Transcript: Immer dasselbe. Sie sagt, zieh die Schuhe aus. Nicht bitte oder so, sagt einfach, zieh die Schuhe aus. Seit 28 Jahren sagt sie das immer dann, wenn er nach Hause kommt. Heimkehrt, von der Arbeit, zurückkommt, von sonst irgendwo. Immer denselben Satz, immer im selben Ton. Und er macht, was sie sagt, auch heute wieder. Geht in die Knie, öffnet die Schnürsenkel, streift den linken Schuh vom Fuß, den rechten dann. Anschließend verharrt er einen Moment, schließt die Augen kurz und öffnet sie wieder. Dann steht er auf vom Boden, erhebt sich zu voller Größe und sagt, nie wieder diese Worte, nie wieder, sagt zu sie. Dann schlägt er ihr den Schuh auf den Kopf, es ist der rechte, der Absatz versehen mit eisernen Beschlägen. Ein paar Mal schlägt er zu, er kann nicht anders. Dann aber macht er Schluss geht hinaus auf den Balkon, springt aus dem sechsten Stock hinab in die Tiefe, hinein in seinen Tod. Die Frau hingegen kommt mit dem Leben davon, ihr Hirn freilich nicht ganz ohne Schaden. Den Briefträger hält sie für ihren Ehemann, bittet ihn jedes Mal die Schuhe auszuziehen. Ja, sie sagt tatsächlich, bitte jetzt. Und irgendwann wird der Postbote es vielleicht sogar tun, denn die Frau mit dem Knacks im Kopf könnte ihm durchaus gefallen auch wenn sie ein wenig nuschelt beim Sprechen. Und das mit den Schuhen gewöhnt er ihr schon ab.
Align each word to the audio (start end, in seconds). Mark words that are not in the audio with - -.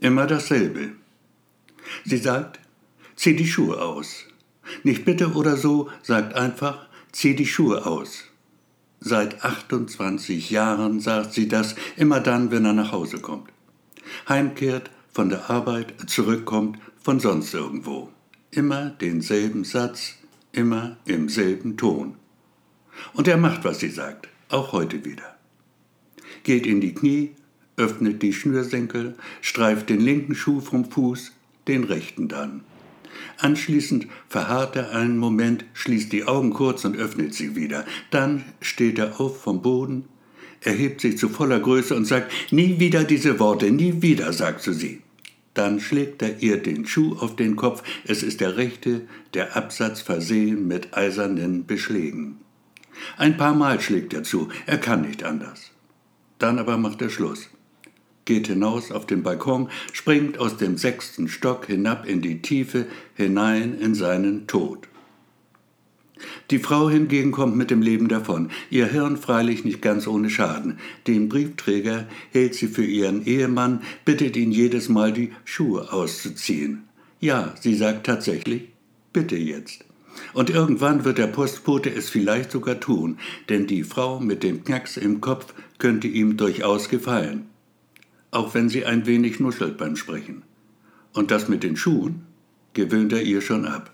Immer 0.00 0.26
dasselbe. 0.26 0.92
Sie 2.04 2.18
sagt, 2.18 2.60
zieh 3.16 3.34
die 3.34 3.46
Schuhe 3.46 3.80
aus. 3.80 4.24
Nicht 4.82 5.04
bitte 5.04 5.32
oder 5.32 5.56
so, 5.56 5.90
sagt 6.02 6.34
einfach, 6.34 6.86
zieh 7.12 7.34
die 7.34 7.46
Schuhe 7.46 7.86
aus. 7.86 8.24
Seit 9.00 9.44
28 9.44 10.50
Jahren 10.50 11.00
sagt 11.00 11.32
sie 11.32 11.48
das 11.48 11.74
immer 11.96 12.20
dann, 12.20 12.50
wenn 12.50 12.64
er 12.64 12.72
nach 12.72 12.92
Hause 12.92 13.18
kommt. 13.18 13.50
Heimkehrt, 14.28 14.90
von 15.12 15.30
der 15.30 15.50
Arbeit, 15.50 15.94
zurückkommt, 16.08 16.78
von 17.02 17.20
sonst 17.20 17.54
irgendwo. 17.54 18.10
Immer 18.50 18.90
denselben 18.90 19.64
Satz, 19.64 20.14
immer 20.52 20.96
im 21.06 21.28
selben 21.28 21.76
Ton. 21.76 22.14
Und 23.14 23.28
er 23.28 23.36
macht, 23.36 23.64
was 23.64 23.80
sie 23.80 23.90
sagt, 23.90 24.28
auch 24.48 24.72
heute 24.72 25.04
wieder. 25.04 25.36
Geht 26.42 26.66
in 26.66 26.80
die 26.80 26.94
Knie, 26.94 27.34
öffnet 27.78 28.22
die 28.22 28.32
Schnürsenkel, 28.32 29.14
streift 29.40 29.88
den 29.88 30.00
linken 30.00 30.34
Schuh 30.34 30.60
vom 30.60 30.90
Fuß, 30.90 31.32
den 31.66 31.84
rechten 31.84 32.28
dann. 32.28 32.62
Anschließend 33.38 34.06
verharrt 34.28 34.76
er 34.76 34.92
einen 34.92 35.18
Moment, 35.18 35.64
schließt 35.74 36.12
die 36.12 36.24
Augen 36.24 36.52
kurz 36.52 36.84
und 36.84 36.96
öffnet 36.96 37.34
sie 37.34 37.56
wieder. 37.56 37.84
Dann 38.10 38.44
steht 38.60 38.98
er 38.98 39.20
auf 39.20 39.42
vom 39.42 39.62
Boden, 39.62 40.04
erhebt 40.60 41.00
sich 41.00 41.18
zu 41.18 41.28
voller 41.28 41.60
Größe 41.60 41.94
und 41.94 42.04
sagt, 42.04 42.32
nie 42.52 42.80
wieder 42.80 43.04
diese 43.04 43.38
Worte, 43.38 43.70
nie 43.70 44.02
wieder, 44.02 44.32
sagt 44.32 44.62
zu 44.62 44.72
sie. 44.72 45.02
Dann 45.54 45.80
schlägt 45.80 46.22
er 46.22 46.40
ihr 46.40 46.62
den 46.62 46.86
Schuh 46.86 47.16
auf 47.18 47.34
den 47.34 47.56
Kopf, 47.56 47.82
es 48.04 48.22
ist 48.22 48.40
der 48.40 48.56
rechte, 48.56 49.02
der 49.34 49.56
Absatz 49.56 50.00
versehen 50.00 50.68
mit 50.68 50.96
eisernen 50.96 51.66
Beschlägen. 51.66 52.38
Ein 53.16 53.36
paar 53.36 53.54
Mal 53.54 53.80
schlägt 53.80 54.14
er 54.14 54.22
zu, 54.22 54.48
er 54.66 54.78
kann 54.78 55.02
nicht 55.02 55.24
anders. 55.24 55.70
Dann 56.38 56.58
aber 56.58 56.76
macht 56.76 57.02
er 57.02 57.10
Schluss 57.10 57.50
geht 58.28 58.46
hinaus 58.46 58.92
auf 58.92 59.06
den 59.06 59.22
Balkon, 59.22 59.70
springt 59.90 60.38
aus 60.38 60.58
dem 60.58 60.76
sechsten 60.76 61.28
Stock 61.28 61.64
hinab 61.64 62.06
in 62.06 62.20
die 62.20 62.42
Tiefe, 62.42 62.84
hinein 63.14 63.78
in 63.80 63.94
seinen 63.94 64.46
Tod. 64.46 64.86
Die 66.50 66.58
Frau 66.58 66.90
hingegen 66.90 67.32
kommt 67.32 67.56
mit 67.56 67.70
dem 67.70 67.80
Leben 67.80 68.08
davon, 68.08 68.50
ihr 68.68 68.86
Hirn 68.86 69.16
freilich 69.16 69.64
nicht 69.64 69.80
ganz 69.80 70.06
ohne 70.06 70.28
Schaden. 70.28 70.78
Den 71.06 71.30
Briefträger 71.30 72.06
hält 72.30 72.54
sie 72.54 72.66
für 72.66 72.84
ihren 72.84 73.24
Ehemann, 73.24 73.80
bittet 74.04 74.36
ihn 74.36 74.52
jedes 74.52 74.90
Mal 74.90 75.10
die 75.10 75.32
Schuhe 75.46 75.90
auszuziehen. 75.90 76.84
Ja, 77.20 77.54
sie 77.58 77.74
sagt 77.74 78.04
tatsächlich, 78.04 78.68
bitte 79.14 79.36
jetzt. 79.36 79.86
Und 80.34 80.50
irgendwann 80.50 81.04
wird 81.06 81.16
der 81.16 81.28
Postbote 81.28 81.88
es 81.94 82.10
vielleicht 82.10 82.50
sogar 82.50 82.78
tun, 82.78 83.16
denn 83.48 83.66
die 83.66 83.84
Frau 83.84 84.20
mit 84.20 84.42
dem 84.42 84.64
Knacks 84.64 84.98
im 84.98 85.22
Kopf 85.22 85.54
könnte 85.78 86.08
ihm 86.08 86.36
durchaus 86.36 86.90
gefallen 86.90 87.46
auch 88.30 88.54
wenn 88.54 88.68
sie 88.68 88.84
ein 88.84 89.06
wenig 89.06 89.40
nuschelt 89.40 89.78
beim 89.78 89.96
Sprechen. 89.96 90.42
Und 91.12 91.30
das 91.30 91.48
mit 91.48 91.62
den 91.62 91.76
Schuhen 91.76 92.26
gewöhnt 92.74 93.12
er 93.12 93.22
ihr 93.22 93.40
schon 93.40 93.66
ab. 93.66 93.92